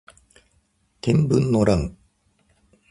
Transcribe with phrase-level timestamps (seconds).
[1.01, 1.95] 天文の乱